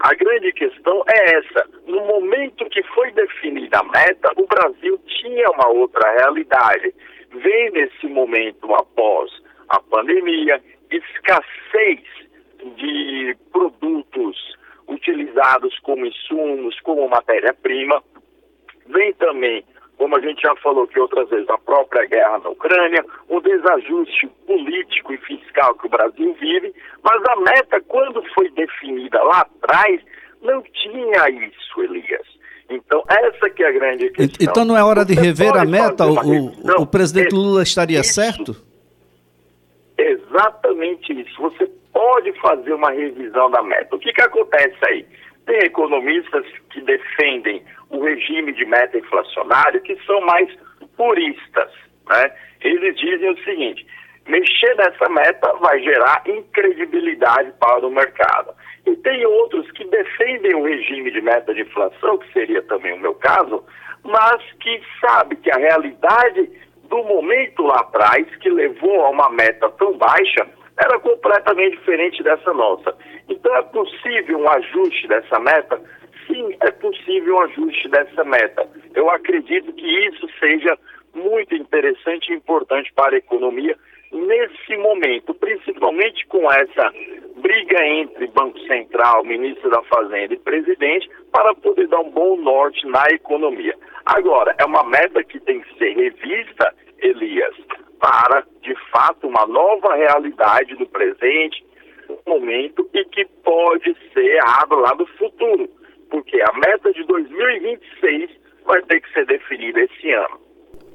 A 0.00 0.14
grande 0.14 0.52
questão 0.52 1.02
é 1.08 1.36
essa. 1.36 1.68
No 1.86 2.04
momento 2.04 2.68
que 2.68 2.82
foi 2.94 3.10
definida 3.12 3.78
a 3.78 3.84
meta, 3.84 4.30
o 4.36 4.46
Brasil 4.46 5.00
tinha 5.06 5.50
uma 5.50 5.68
outra 5.68 6.10
realidade. 6.12 6.94
Vem 7.30 7.70
nesse 7.70 8.06
momento 8.06 8.72
após 8.74 9.30
a 9.68 9.80
pandemia, 9.80 10.62
escassez 10.90 12.00
de 12.76 13.36
produtos 13.52 14.56
utilizados 14.88 15.78
como 15.80 16.06
insumos, 16.06 16.78
como 16.80 17.08
matéria-prima. 17.08 18.02
Vem 18.88 19.12
também, 19.14 19.64
como 19.96 20.16
a 20.16 20.20
gente 20.20 20.42
já 20.42 20.54
falou 20.56 20.84
aqui 20.84 20.98
outras 20.98 21.28
vezes, 21.28 21.48
a 21.48 21.58
própria 21.58 22.06
guerra 22.06 22.38
na 22.38 22.50
Ucrânia, 22.50 23.04
um 23.28 23.40
desajuste 23.40 24.26
político 24.46 25.12
e 25.12 25.18
fiscal 25.18 25.74
que 25.74 25.86
o 25.86 25.90
Brasil 25.90 26.34
vive, 26.40 26.74
mas 27.02 27.22
a 27.28 27.36
meta, 27.36 27.80
quando 27.88 28.22
foi 28.34 28.50
definida 28.50 29.22
lá 29.22 29.40
atrás, 29.40 30.00
não 30.42 30.62
tinha 30.62 31.28
isso, 31.30 31.82
Elias. 31.82 32.36
Então, 32.68 33.02
essa 33.08 33.48
que 33.50 33.62
é 33.62 33.68
a 33.68 33.72
grande 33.72 34.10
questão. 34.10 34.36
Então 34.40 34.64
não 34.64 34.76
é 34.76 34.82
hora 34.82 35.04
de 35.04 35.14
rever 35.14 35.56
a 35.56 35.64
meta? 35.64 36.04
O, 36.06 36.82
o, 36.82 36.86
presidente 36.86 37.34
Lula 37.34 37.62
estaria 37.62 38.00
isso, 38.00 38.14
certo? 38.14 38.56
Exatamente 39.96 41.12
isso. 41.12 41.40
Você 41.40 41.70
pode 41.92 42.32
fazer 42.40 42.72
uma 42.74 42.90
revisão 42.90 43.50
da 43.50 43.62
meta. 43.62 43.94
O 43.94 43.98
que, 43.98 44.12
que 44.12 44.22
acontece 44.22 44.76
aí? 44.84 45.06
Tem 45.46 45.58
economistas 45.58 46.44
que 46.70 46.80
defendem 46.80 47.62
o 47.90 48.02
regime 48.02 48.52
de 48.52 48.64
meta 48.64 48.98
inflacionário 48.98 49.80
que 49.82 49.96
são 50.04 50.20
mais 50.22 50.48
puristas. 50.96 51.70
Né? 52.08 52.32
Eles 52.60 52.96
dizem 52.98 53.30
o 53.30 53.44
seguinte: 53.44 53.86
mexer 54.26 54.74
nessa 54.76 55.08
meta 55.08 55.52
vai 55.54 55.80
gerar 55.80 56.22
incredibilidade 56.26 57.52
para 57.60 57.86
o 57.86 57.90
mercado. 57.90 58.54
E 58.86 58.94
tem 58.96 59.26
outros 59.26 59.70
que 59.72 59.84
defendem 59.84 60.54
o 60.54 60.64
regime 60.64 61.10
de 61.10 61.20
meta 61.20 61.52
de 61.52 61.62
inflação, 61.62 62.18
que 62.18 62.32
seria 62.32 62.62
também 62.62 62.92
o 62.92 63.00
meu 63.00 63.14
caso, 63.14 63.64
mas 64.04 64.40
que 64.60 64.80
sabe 65.00 65.36
que 65.36 65.50
a 65.50 65.56
realidade 65.56 66.50
do 66.88 67.02
momento 67.02 67.62
lá 67.62 67.80
atrás, 67.80 68.24
que 68.36 68.48
levou 68.48 69.04
a 69.04 69.10
uma 69.10 69.28
meta 69.30 69.68
tão 69.70 69.96
baixa, 69.98 70.46
era 70.78 70.98
completamente 71.00 71.76
diferente 71.76 72.22
dessa 72.22 72.52
nossa. 72.52 72.94
Então 73.28 73.54
é 73.56 73.62
possível 73.62 74.38
um 74.38 74.48
ajuste 74.48 75.08
dessa 75.08 75.38
meta? 75.40 75.80
Sim, 76.26 76.56
é 76.60 76.70
possível 76.72 77.36
um 77.36 77.40
ajuste 77.42 77.88
dessa 77.88 78.24
meta. 78.24 78.68
Eu 78.94 79.08
acredito 79.10 79.72
que 79.72 79.86
isso 80.06 80.28
seja 80.40 80.78
muito 81.14 81.54
interessante 81.54 82.30
e 82.30 82.36
importante 82.36 82.92
para 82.94 83.14
a 83.14 83.18
economia 83.18 83.76
nesse 84.12 84.76
momento, 84.76 85.34
principalmente 85.34 86.26
com 86.26 86.50
essa 86.50 86.92
briga 87.36 87.84
entre 87.84 88.26
Banco 88.28 88.58
Central, 88.60 89.24
ministro 89.24 89.70
da 89.70 89.82
Fazenda 89.84 90.34
e 90.34 90.38
presidente, 90.38 91.08
para 91.32 91.54
poder 91.54 91.88
dar 91.88 92.00
um 92.00 92.10
bom 92.10 92.36
norte 92.36 92.86
na 92.86 93.04
economia. 93.10 93.74
Agora, 94.04 94.54
é 94.58 94.64
uma 94.64 94.84
meta 94.84 95.22
que 95.24 95.40
tem 95.40 95.60
que 95.60 95.78
ser 95.78 95.94
revista, 95.94 96.74
Elias, 96.98 97.54
para, 98.00 98.44
de 98.62 98.74
fato, 98.90 99.26
uma 99.26 99.46
nova 99.46 99.94
realidade 99.94 100.74
do 100.76 100.86
presente, 100.86 101.64
momento, 102.26 102.88
e 102.94 103.04
que 103.06 103.24
pode 103.42 103.96
ser 104.12 104.36
errado 104.36 104.76
lá 104.76 104.92
do 104.94 105.06
futuro, 105.06 105.68
porque 106.10 106.40
a 106.40 106.52
meta 106.58 106.92
de 106.92 107.04
2026 107.06 108.30
vai 108.66 108.82
ter 108.82 109.00
que 109.00 109.12
ser 109.12 109.26
definida 109.26 109.80
esse 109.80 110.10
ano. 110.12 110.40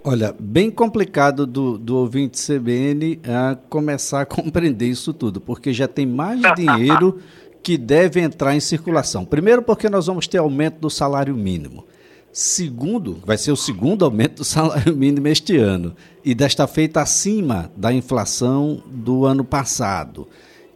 Olha, 0.04 0.36
bem 0.40 0.72
complicado 0.72 1.46
do, 1.46 1.78
do 1.78 1.98
ouvinte 1.98 2.38
CBN 2.38 3.22
a 3.28 3.56
começar 3.70 4.22
a 4.22 4.26
compreender 4.26 4.88
isso 4.88 5.14
tudo, 5.14 5.40
porque 5.40 5.72
já 5.72 5.88
tem 5.88 6.08
mais 6.08 6.42
dinheiro 6.56 7.20
que 7.62 7.78
deve 7.78 8.20
entrar 8.20 8.56
em 8.56 8.60
circulação. 8.60 9.24
Primeiro, 9.24 9.62
porque 9.62 9.90
nós 9.90 10.08
vamos 10.08 10.28
ter 10.28 10.40
aumento 10.40 10.80
do 10.80 10.90
salário 10.90 11.36
mínimo. 11.36 11.86
Segundo, 12.34 13.22
vai 13.26 13.38
ser 13.38 13.52
o 13.52 13.58
segundo 13.58 14.06
aumento 14.06 14.38
do 14.38 14.44
salário 14.44 14.96
mínimo 14.96 15.28
este 15.28 15.58
ano, 15.58 15.96
e 16.26 16.34
desta 16.34 16.66
feita 16.66 17.02
acima 17.02 17.72
da 17.76 17.94
inflação 17.94 18.82
do 18.88 19.26
ano 19.26 19.44
passado. 19.44 20.28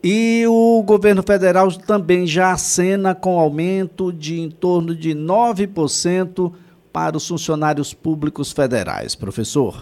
E 0.07 0.45
o 0.45 0.83
governo 0.83 1.23
federal 1.23 1.67
também 1.87 2.27
já 2.27 2.51
acena 2.51 3.15
com 3.15 3.39
aumento 3.39 4.13
de 4.13 4.39
em 4.39 4.51
torno 4.51 4.93
de 4.93 5.15
9% 5.15 6.53
para 6.93 7.17
os 7.17 7.27
funcionários 7.27 7.91
públicos 7.91 8.53
federais. 8.53 9.15
Professor. 9.15 9.73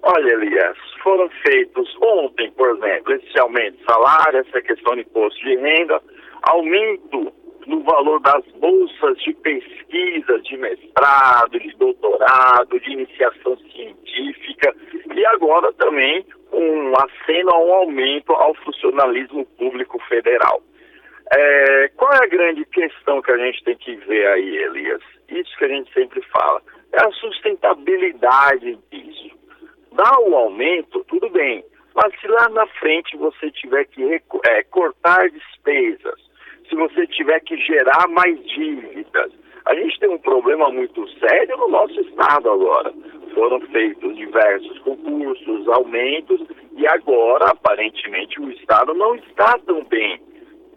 Olha, 0.00 0.32
Elias, 0.32 0.78
foram 1.02 1.28
feitos 1.46 1.94
ontem, 2.00 2.50
por 2.52 2.74
exemplo, 2.74 3.12
esse 3.12 3.38
aumento 3.38 3.76
de 3.76 3.84
salário, 3.84 4.38
essa 4.38 4.62
questão 4.62 4.94
de 4.94 5.02
imposto 5.02 5.38
de 5.44 5.56
renda, 5.56 6.00
aumento 6.44 7.30
no 7.66 7.82
valor 7.82 8.20
das 8.20 8.42
bolsas 8.58 9.18
de 9.18 9.34
pesquisa, 9.34 10.40
de 10.44 10.56
mestrado, 10.56 11.60
de 11.60 11.76
doutorado, 11.76 12.80
de 12.80 12.90
iniciação 12.90 13.58
científica 13.70 14.74
e 15.14 15.26
agora 15.26 15.70
também 15.74 16.24
um 16.52 16.92
aceno 16.96 17.50
a 17.50 17.58
um 17.58 17.72
aumento 17.72 18.32
ao 18.32 18.54
funcionalismo 18.54 19.44
público 19.58 19.98
federal. 20.08 20.62
É, 21.32 21.88
qual 21.96 22.12
é 22.12 22.24
a 22.24 22.28
grande 22.28 22.64
questão 22.66 23.22
que 23.22 23.30
a 23.30 23.38
gente 23.38 23.62
tem 23.62 23.76
que 23.76 23.94
ver 23.96 24.26
aí, 24.28 24.56
Elias? 24.56 25.02
Isso 25.28 25.56
que 25.56 25.64
a 25.64 25.68
gente 25.68 25.92
sempre 25.92 26.20
fala. 26.22 26.60
É 26.92 27.06
a 27.06 27.10
sustentabilidade 27.12 28.78
disso. 28.90 29.30
Dá 29.92 30.18
o 30.20 30.34
aumento, 30.34 31.04
tudo 31.04 31.28
bem. 31.30 31.64
Mas 31.94 32.18
se 32.20 32.26
lá 32.26 32.48
na 32.48 32.66
frente 32.66 33.16
você 33.16 33.50
tiver 33.50 33.84
que 33.84 34.02
é, 34.46 34.62
cortar 34.64 35.28
despesas, 35.30 36.20
se 36.68 36.74
você 36.74 37.06
tiver 37.06 37.40
que 37.40 37.56
gerar 37.58 38.08
mais 38.08 38.42
dívidas, 38.44 39.32
a 39.66 39.74
gente 39.74 39.98
tem 40.00 40.08
um 40.08 40.18
problema 40.18 40.70
muito 40.70 41.06
sério 41.18 41.56
no 41.56 41.68
nosso 41.68 42.00
estado 42.00 42.50
agora. 42.50 42.92
Foram 43.34 43.60
feitos 43.72 44.16
diversos 44.16 44.78
concursos, 44.80 45.68
aumentos, 45.68 46.40
e 46.76 46.86
agora, 46.86 47.50
aparentemente, 47.50 48.40
o 48.40 48.50
estado 48.50 48.94
não 48.94 49.14
está 49.14 49.58
tão 49.66 49.84
bem 49.84 50.20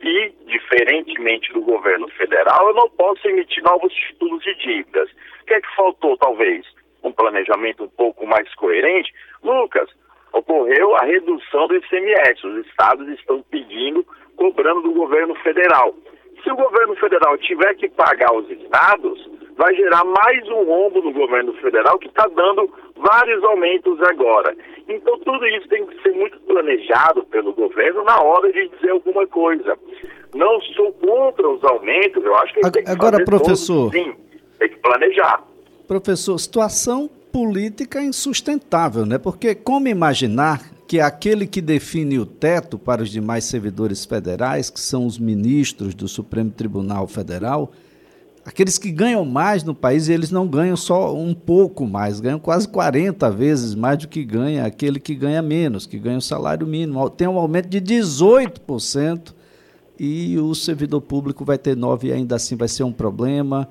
e, 0.03 0.33
diferentemente 0.45 1.51
do 1.53 1.61
governo 1.61 2.09
federal, 2.09 2.67
eu 2.67 2.73
não 2.75 2.89
posso 2.89 3.25
emitir 3.27 3.63
novos 3.63 3.93
títulos 3.93 4.43
de 4.43 4.53
dívidas. 4.55 5.09
O 5.41 5.45
que 5.45 5.53
é 5.53 5.61
que 5.61 5.75
faltou, 5.75 6.17
talvez? 6.17 6.65
Um 7.01 7.11
planejamento 7.11 7.85
um 7.85 7.89
pouco 7.89 8.27
mais 8.27 8.53
coerente? 8.55 9.13
Lucas, 9.41 9.89
ocorreu 10.33 10.95
a 10.97 11.05
redução 11.05 11.67
do 11.67 11.75
ICMS. 11.75 12.45
Os 12.45 12.65
estados 12.65 13.07
estão 13.07 13.41
pedindo, 13.43 14.05
cobrando 14.35 14.81
do 14.81 14.91
governo 14.91 15.35
federal. 15.35 15.95
Se 16.43 16.51
o 16.51 16.56
governo 16.56 16.95
federal 16.97 17.38
tiver 17.38 17.73
que 17.75 17.89
pagar 17.89 18.34
os 18.36 18.49
estados, 18.49 19.29
vai 19.58 19.73
gerar 19.75 20.03
mais 20.03 20.47
um 20.49 20.65
rombo 20.65 21.01
no 21.01 21.13
governo 21.13 21.53
federal 21.53 21.97
que 21.97 22.08
está 22.08 22.27
dando 22.27 22.69
vários 22.97 23.41
aumentos 23.45 24.01
agora. 24.01 24.56
Então 24.88 25.17
tudo 25.19 25.45
isso 25.47 25.67
tem 25.69 25.86
que 25.86 26.01
ser 26.01 26.12
muito 26.12 26.38
planejado 26.41 27.23
pelo 27.25 27.53
governo 27.53 28.03
na 28.03 28.21
hora 28.21 28.51
de 28.51 28.67
dizer 28.67 28.89
alguma 28.89 29.25
coisa. 29.27 29.77
Não 30.36 30.60
sou 30.75 30.91
contra 30.93 31.47
os 31.47 31.63
aumentos, 31.63 32.23
eu 32.23 32.36
acho 32.36 32.53
que 32.56 32.62
tem 32.71 32.84
que 32.84 32.91
Agora, 32.91 33.23
professor, 33.23 33.91
todos, 33.91 34.03
sim, 34.03 34.15
tem 34.60 34.69
que 34.69 34.77
planejar. 34.77 35.43
Professor, 35.88 36.38
situação 36.38 37.10
política 37.32 38.01
insustentável, 38.01 39.06
né? 39.06 39.17
Porque 39.17 39.56
como 39.56 39.88
imaginar 39.88 40.72
que 40.87 40.99
aquele 40.99 41.47
que 41.47 41.61
define 41.61 42.19
o 42.19 42.25
teto 42.25 42.77
para 42.77 43.01
os 43.01 43.09
demais 43.09 43.45
servidores 43.45 44.05
federais, 44.05 44.69
que 44.69 44.79
são 44.79 45.05
os 45.05 45.17
ministros 45.17 45.95
do 45.95 46.07
Supremo 46.07 46.51
Tribunal 46.51 47.07
Federal, 47.07 47.71
aqueles 48.45 48.77
que 48.77 48.91
ganham 48.91 49.23
mais 49.25 49.63
no 49.63 49.73
país, 49.73 50.09
eles 50.09 50.29
não 50.29 50.47
ganham 50.47 50.75
só 50.75 51.15
um 51.15 51.33
pouco 51.33 51.87
mais, 51.87 52.19
ganham 52.19 52.39
quase 52.39 52.67
40 52.67 53.29
vezes 53.31 53.75
mais 53.75 53.97
do 53.97 54.07
que 54.07 54.23
ganha 54.23 54.65
aquele 54.65 54.99
que 54.99 55.15
ganha 55.15 55.41
menos, 55.41 55.85
que 55.85 55.97
ganha 55.97 56.17
o 56.17 56.21
salário 56.21 56.67
mínimo. 56.67 57.09
Tem 57.09 57.27
um 57.27 57.37
aumento 57.37 57.69
de 57.69 57.81
18% 57.81 59.33
e 59.97 60.37
o 60.37 60.53
servidor 60.53 61.01
público 61.01 61.45
vai 61.45 61.57
ter 61.57 61.77
9% 61.77 62.03
e 62.03 62.11
ainda 62.11 62.35
assim 62.35 62.55
vai 62.55 62.67
ser 62.67 62.83
um 62.83 62.91
problema. 62.91 63.69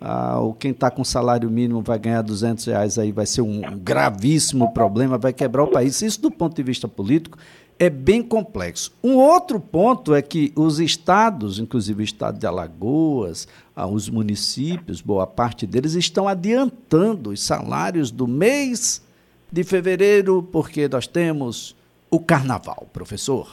Ah, 0.00 0.38
quem 0.58 0.70
está 0.70 0.90
com 0.90 1.02
salário 1.04 1.50
mínimo 1.50 1.80
vai 1.82 1.98
ganhar 1.98 2.22
200 2.22 2.64
reais, 2.66 2.98
aí 2.98 3.12
vai 3.12 3.26
ser 3.26 3.40
um 3.40 3.60
gravíssimo 3.78 4.72
problema, 4.72 5.16
vai 5.16 5.32
quebrar 5.32 5.64
o 5.64 5.68
país. 5.68 6.02
Isso, 6.02 6.20
do 6.20 6.30
ponto 6.30 6.54
de 6.54 6.62
vista 6.62 6.86
político, 6.86 7.38
é 7.78 7.88
bem 7.90 8.22
complexo. 8.22 8.92
Um 9.02 9.16
outro 9.16 9.58
ponto 9.58 10.14
é 10.14 10.22
que 10.22 10.52
os 10.54 10.78
estados, 10.78 11.58
inclusive 11.58 12.02
o 12.02 12.04
estado 12.04 12.38
de 12.38 12.46
Alagoas, 12.46 13.48
ah, 13.74 13.86
os 13.86 14.08
municípios, 14.08 15.00
boa 15.00 15.26
parte 15.26 15.66
deles, 15.66 15.94
estão 15.94 16.28
adiantando 16.28 17.30
os 17.30 17.42
salários 17.42 18.10
do 18.10 18.26
mês 18.26 19.02
de 19.50 19.64
fevereiro, 19.64 20.42
porque 20.42 20.88
nós 20.88 21.06
temos 21.06 21.74
o 22.10 22.20
carnaval, 22.20 22.88
professor. 22.92 23.48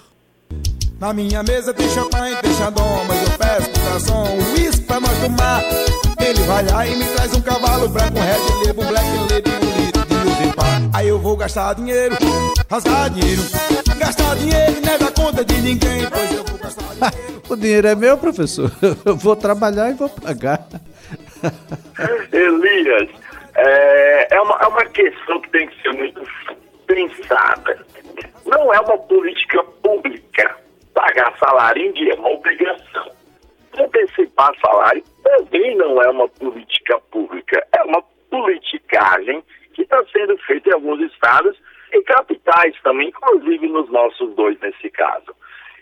Na 1.00 1.14
minha 1.14 1.42
mesa 1.42 1.74
tem 1.74 1.90
champanhe, 1.90 2.36
tem 2.38 2.54
xandom, 2.54 3.06
mas 3.08 3.24
eu 3.24 3.38
peço 3.38 3.72
garçom 3.84 4.26
pra 5.02 5.10
nós 5.10 5.20
tomar. 5.20 5.64
Ele 6.24 6.42
vai 6.44 6.66
lá 6.66 6.88
e 6.88 6.96
me 6.96 7.06
traz 7.06 7.34
um 7.34 7.42
cavalo 7.42 7.90
branco, 7.90 8.18
um 8.18 8.22
red 8.22 8.68
label, 8.68 8.84
um 8.84 8.88
black 8.88 9.08
label, 9.34 9.54
um 9.54 9.86
litro 9.86 10.06
de 10.06 10.16
uva 10.48 10.98
Aí 10.98 11.08
eu 11.08 11.20
vou 11.20 11.36
gastar 11.36 11.74
dinheiro, 11.74 12.16
rasgar 12.70 13.10
dinheiro, 13.10 13.42
gastar 13.98 14.36
dinheiro 14.36 14.82
não 14.86 14.94
é 14.94 14.98
da 14.98 15.12
conta 15.12 15.44
de 15.44 15.56
ninguém, 15.62 16.08
pois 16.10 16.32
eu 16.32 16.44
vou 16.44 16.58
gastar 16.60 16.94
dinheiro. 16.94 17.42
o 17.50 17.56
dinheiro 17.56 17.88
é 17.88 17.96
meu, 17.96 18.18
professor. 18.18 18.72
Eu 19.04 19.16
vou 19.16 19.36
trabalhar 19.36 19.90
e 19.90 19.94
vou 19.94 20.10
pagar. 20.10 20.68
Elias, 22.32 23.10
é, 23.56 24.36
é, 24.36 24.42
uma, 24.42 24.58
é 24.62 24.68
uma 24.68 24.86
questão 24.86 25.42
que 25.42 25.50
tem 25.50 25.68
que 25.68 25.82
ser 25.82 25.92
muito 25.94 26.22
pensada. 26.86 27.86
Não 28.46 28.74
é 28.74 28.80
uma 28.80 28.98
política 28.98 29.64
pública 29.82 30.56
pagar 30.94 31.34
salário 31.40 31.82
em 31.82 31.94
dia, 31.94 32.14
é 32.14 32.16
uma 32.16 32.30
obrigação. 32.30 33.21
Antecipar 33.84 34.54
salário 34.60 35.04
também 35.24 35.76
não 35.76 36.02
é 36.02 36.10
uma 36.10 36.28
política 36.28 37.00
pública, 37.12 37.66
é 37.78 37.84
uma 37.84 38.04
politicagem 38.30 39.44
que 39.74 39.82
está 39.82 40.04
sendo 40.12 40.38
feito 40.40 40.70
em 40.70 40.74
alguns 40.74 41.00
estados 41.12 41.58
e 41.94 42.02
capitais 42.04 42.76
também, 42.82 43.10
inclusive 43.10 43.68
nos 43.68 43.90
nossos 43.90 44.34
dois 44.36 44.60
nesse 44.60 44.90
caso. 44.90 45.36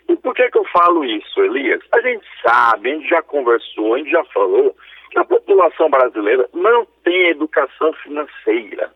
E 0.08 0.16
por 0.16 0.34
que, 0.34 0.50
que 0.50 0.58
eu 0.58 0.64
falo 0.64 1.04
isso, 1.04 1.40
Elias? 1.40 1.80
A 1.92 2.00
gente 2.00 2.26
sabe, 2.42 2.90
a 2.90 2.94
gente 2.94 3.08
já 3.08 3.22
conversou, 3.22 3.94
a 3.94 3.98
gente 3.98 4.10
já 4.10 4.24
falou 4.24 4.74
que 5.10 5.18
a 5.18 5.24
população 5.24 5.88
brasileira 5.88 6.48
não 6.52 6.86
tem 7.04 7.28
educação 7.28 7.92
financeira. 7.94 8.90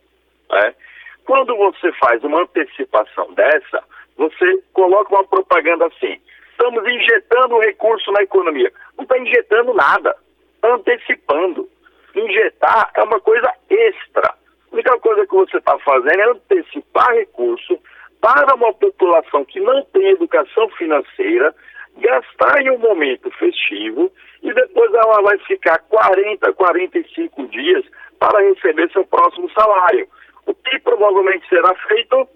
Né? 0.51 0.75
Quando 1.25 1.57
você 1.57 1.93
faz 1.93 2.23
uma 2.25 2.43
antecipação 2.43 3.33
dessa, 3.35 3.85
você 4.17 4.63
coloca 4.73 5.15
uma 5.15 5.25
propaganda 5.25 5.87
assim: 5.87 6.21
estamos 6.55 6.87
injetando 6.89 7.59
recurso 7.59 8.11
na 8.13 8.23
economia. 8.23 8.73
Não 8.97 9.05
está 9.05 9.19
injetando 9.19 9.75
nada, 9.75 10.17
está 10.55 10.75
antecipando. 10.75 11.69
Injetar 12.15 12.91
é 12.95 13.03
uma 13.03 13.21
coisa 13.21 13.51
extra. 13.69 14.29
A 14.29 14.75
única 14.75 14.99
coisa 15.01 15.27
que 15.27 15.35
você 15.35 15.57
está 15.59 15.79
fazendo 15.81 16.21
é 16.21 16.31
antecipar 16.31 17.13
recurso 17.13 17.79
para 18.21 18.55
uma 18.55 18.73
população 18.73 19.45
que 19.45 19.61
não 19.61 19.85
tem 19.87 20.11
educação 20.11 20.69
financeira, 20.71 21.55
gastar 21.99 22.63
em 22.63 22.71
um 22.71 22.79
momento 22.79 23.31
festivo 23.33 24.11
e 24.43 24.53
depois 24.53 24.93
ela 24.95 25.23
vai 25.23 25.39
ficar 25.41 25.79
40, 25.79 26.53
45 26.53 27.47
dias 27.49 27.85
para 28.19 28.41
receber 28.41 28.91
seu 28.93 29.05
próximo 29.07 29.51
salário. 29.51 30.09
O 30.47 30.55
que 30.55 30.79
provavelmente 30.81 31.49
será 31.49 31.75
feito? 31.89 32.29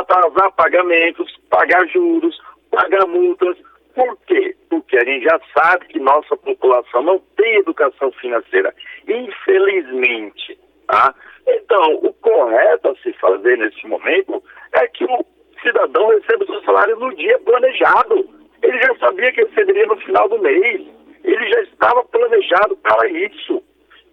Atrasar 0.00 0.50
pagamentos, 0.52 1.30
pagar 1.50 1.86
juros, 1.88 2.40
pagar 2.70 3.06
multas. 3.06 3.56
Por 3.94 4.16
quê? 4.26 4.56
Porque 4.70 4.96
a 4.96 5.04
gente 5.04 5.24
já 5.24 5.38
sabe 5.54 5.86
que 5.88 5.98
nossa 5.98 6.36
população 6.38 7.02
não 7.02 7.18
tem 7.36 7.56
educação 7.56 8.10
financeira. 8.12 8.74
Infelizmente. 9.06 10.58
Tá? 10.86 11.14
Então, 11.46 11.96
o 11.96 12.12
correto 12.14 12.88
a 12.88 12.96
se 12.96 13.12
fazer 13.14 13.58
nesse 13.58 13.86
momento 13.86 14.42
é 14.72 14.86
que 14.86 15.04
o 15.04 15.24
cidadão 15.62 16.08
receba 16.08 16.44
o 16.44 16.46
seu 16.46 16.62
salário 16.62 16.96
no 16.96 17.14
dia 17.14 17.38
planejado. 17.40 18.26
Ele 18.62 18.80
já 18.80 18.94
sabia 18.96 19.32
que 19.32 19.44
receberia 19.44 19.86
no 19.86 19.96
final 19.98 20.28
do 20.30 20.38
mês. 20.38 20.80
Ele 21.22 21.50
já 21.50 21.60
estava 21.62 22.02
planejado 22.04 22.74
para 22.78 23.06
isso. 23.08 23.62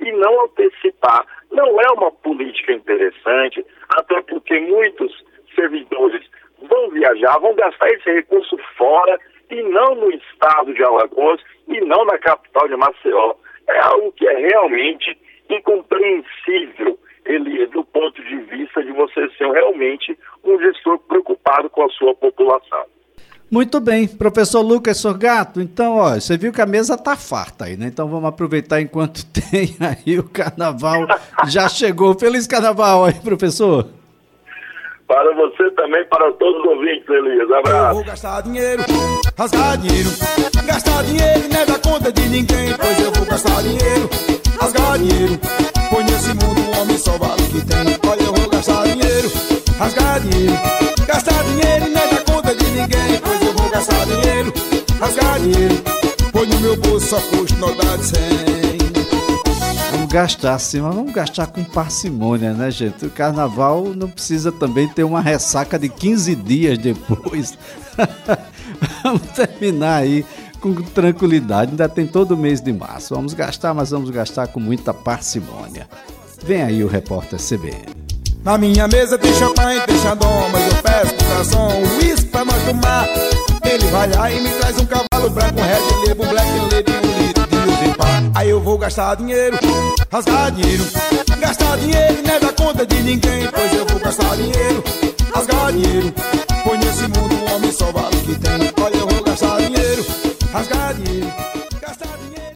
E 0.02 0.12
não 0.12 0.44
antecipar. 0.44 1.26
Não 1.52 1.80
é 1.80 1.92
uma 1.94 2.12
política 2.12 2.74
interessante, 2.74 3.66
até 3.90 4.22
porque 4.24 4.60
muitos 4.60 5.26
servidores 5.58 6.24
vão 6.70 6.90
viajar, 6.92 7.40
vão 7.40 7.56
gastar 7.56 7.90
esse 7.90 8.12
recurso 8.12 8.58
fora 8.78 9.20
e 9.50 9.62
não 9.64 9.96
no 9.96 10.12
estado 10.12 10.74
de 10.74 10.84
Alagoas 10.84 11.42
e 11.68 11.82
não 11.82 12.06
na 12.06 12.18
capital 12.20 12.68
de 12.68 12.76
Maceió. 12.76 13.36
É 13.68 13.80
algo 13.80 14.12
que 14.14 14.28
é 14.28 14.38
realmente 14.38 15.18
incompreensível, 15.50 16.98
ele, 17.26 17.66
do 17.68 17.84
ponto 17.84 18.22
de 18.24 18.38
vista 18.38 18.84
de 18.84 18.92
você 18.92 19.30
ser 19.38 19.50
realmente 19.52 20.18
um 20.44 20.60
gestor 20.60 21.00
preocupado 21.00 21.70
com 21.70 21.84
a 21.84 21.90
sua 21.90 22.14
população. 22.16 22.86
Muito 23.50 23.80
bem, 23.80 24.08
professor 24.08 24.62
Lucas 24.62 24.98
Sorgato, 24.98 25.62
então, 25.62 25.96
ó, 25.96 26.16
você 26.16 26.38
viu 26.38 26.52
que 26.52 26.62
a 26.62 26.66
mesa 26.66 26.98
tá 26.98 27.16
farta 27.16 27.66
aí, 27.66 27.78
né? 27.78 27.88
Então 27.88 28.10
vamos 28.10 28.28
aproveitar 28.28 28.82
enquanto 28.82 29.26
tem 29.32 29.76
aí 29.80 30.20
o 30.20 30.28
carnaval 30.28 31.08
já 31.48 31.70
chegou. 31.70 32.18
Feliz 32.20 32.46
carnaval 32.46 33.06
aí, 33.06 33.14
professor. 33.14 33.88
Para 35.08 35.34
você 35.36 35.72
também, 35.72 36.06
para 36.10 36.32
todos 36.34 36.60
os 36.60 36.66
ouvintes, 36.68 37.08
Elias. 37.08 37.50
Abraço. 37.50 37.90
Eu 37.90 37.96
vou 37.96 38.04
gastar 38.04 38.42
dinheiro, 38.42 38.84
rasgar 39.38 39.78
dinheiro, 39.78 40.10
gastar 40.66 41.04
dinheiro 41.04 41.50
não 41.50 41.62
é 41.62 41.66
da 41.66 41.80
conta 41.80 42.12
de 42.12 42.22
ninguém, 42.28 42.76
pois 42.78 43.00
eu 43.00 43.12
vou 43.14 43.26
gastar 43.26 43.62
dinheiro, 43.62 44.10
rasgar 44.60 44.98
dinheiro. 44.98 45.40
Pois 45.90 46.06
nesse 46.06 46.30
mundo 46.34 46.60
o 46.60 46.82
homem 46.82 46.98
só 46.98 47.18
vale 47.18 47.42
o 47.42 47.46
que 47.46 47.66
tem. 47.66 48.10
Olha, 48.10 48.22
eu 48.22 48.34
vou 48.34 48.50
gastar 48.50 48.84
dinheiro, 48.84 49.32
rasgar 49.80 50.20
dinheiro, 50.20 50.54
gastar 51.08 51.44
dinheiro 51.44 51.90
não 51.90 52.02
é 52.02 52.08
da 52.08 52.34
conta 52.34 52.54
de 52.56 52.66
ninguém, 52.66 53.22
pois 53.24 53.42
eu 53.42 53.54
vou 53.54 53.70
gastar 53.70 54.06
dinheiro, 54.06 54.54
rasgar 55.00 55.40
dinheiro. 55.40 55.76
Pois 56.34 56.50
no 56.50 56.60
meu 56.60 56.76
bolso 56.76 57.08
só 57.08 57.22
custa 57.30 57.56
nota 57.56 57.98
de 57.98 58.06
100 58.06 58.97
gastar 60.08 60.58
sim, 60.60 60.82
mas 60.82 60.96
vamos 60.96 61.14
gastar 61.14 61.48
com 61.48 61.64
parcimônia, 61.64 62.54
né, 62.54 62.72
gente? 62.72 63.06
O 63.06 63.10
carnaval 63.10 63.86
não 63.96 64.10
precisa 64.10 64.52
também 64.52 64.88
ter 64.88 65.04
uma 65.04 65.22
ressaca 65.22 65.78
de 65.78 65.90
15 65.90 66.36
dias 66.36 66.78
depois. 66.78 67.58
vamos 69.04 69.22
terminar 69.36 69.98
aí 69.98 70.26
com 70.60 70.74
tranquilidade. 70.74 71.72
Ainda 71.72 71.88
tem 71.88 72.08
todo 72.08 72.38
mês 72.38 72.62
de 72.62 72.74
março. 72.74 73.14
Vamos 73.16 73.34
gastar, 73.34 73.74
mas 73.74 73.92
vamos 73.92 74.10
gastar 74.10 74.48
com 74.48 74.60
muita 74.60 74.94
parcimônia. 74.94 75.88
Vem 76.44 76.64
aí 76.64 76.84
o 76.84 76.88
repórter 76.88 77.40
CBN. 77.40 77.86
Na 78.44 78.58
minha 78.58 78.88
mesa 78.88 79.18
tem 79.18 79.34
champanhe, 79.34 79.82
tem 79.82 79.98
xandom, 80.00 80.50
mas 80.52 80.68
eu 80.68 80.82
peço 80.82 81.30
garçom, 81.30 81.70
uísque 81.98 82.30
pra 82.30 82.46
nós 82.46 82.64
tomar. 82.64 83.08
Ele 83.66 83.88
vai 83.88 84.10
lá 84.14 84.32
e 84.32 84.40
me 84.40 84.50
traz 84.52 84.80
um 84.80 84.86
cavalo 84.86 85.30
branco, 85.30 85.60
um 85.60 85.64
red 85.64 86.08
label, 86.08 86.30
black 86.30 86.52
label, 86.72 87.02
um 87.04 87.26
litro 87.26 87.48
de 87.48 88.38
Aí 88.38 88.50
eu 88.50 88.62
vou 88.62 88.78
gastar 88.78 89.16
dinheiro, 89.16 89.58
rasgar 90.12 90.52
dinheiro. 90.52 90.84
Gastar 91.40 91.78
dinheiro 91.78 92.24
não 92.24 92.34
é 92.34 92.40
da 92.40 92.54
conta 92.54 92.86
de 92.86 93.02
ninguém, 93.02 93.48
pois 93.54 93.74
eu 93.74 93.86
vou 93.86 94.00
gastar 94.00 94.36
dinheiro, 94.36 94.84
rasgar 95.34 95.72
dinheiro. 95.72 96.14
Pois 96.64 96.80
nesse 96.80 97.04
mundo 97.04 97.36
o 97.36 97.56
homem 97.56 97.72
só 97.72 97.92
vale 97.92 98.16
o 98.16 98.22
que 98.22 98.36
tem. 98.36 98.84
Olha, 98.84 98.96
eu 98.96 99.08
vou 99.08 99.24
gastar 99.24 99.58
dinheiro, 99.58 100.06
rasgar 100.52 100.94
dinheiro. 100.96 101.28